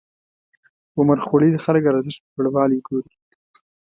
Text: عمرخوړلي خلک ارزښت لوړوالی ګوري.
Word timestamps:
عمرخوړلي 0.97 1.59
خلک 1.65 1.83
ارزښت 1.91 2.21
لوړوالی 2.35 2.79
ګوري. 2.87 3.11